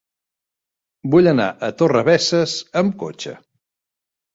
Vull 1.11 1.29
anar 1.33 1.47
a 1.51 1.71
Torrebesses 1.85 2.59
amb 2.85 3.01
cotxe. 3.07 3.41